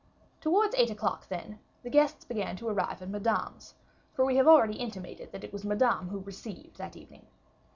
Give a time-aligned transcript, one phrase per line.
[0.41, 3.75] Towards eight o'clock, then, the guests began to arrive at Madame's,
[4.15, 7.27] for we have already intimated that it was Madame who "received" that evening.